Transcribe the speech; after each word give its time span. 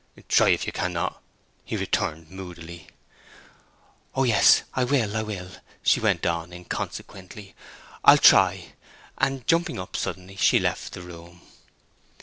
"Try 0.27 0.49
if 0.49 0.65
you 0.65 0.71
cannot," 0.73 1.21
he 1.63 1.77
returned, 1.77 2.31
moodily. 2.31 2.87
"Oh 4.15 4.23
yes, 4.23 4.63
I 4.73 4.83
will, 4.83 5.15
I 5.15 5.21
will," 5.21 5.51
she 5.83 5.99
went 5.99 6.25
on, 6.25 6.51
inconsequently. 6.51 7.53
"I'll 8.03 8.17
try;" 8.17 8.73
and 9.19 9.45
jumping 9.45 9.77
up 9.79 9.95
suddenly, 9.95 10.37
she 10.37 10.59
left 10.59 10.93
the 10.93 11.03
room. 11.03 11.41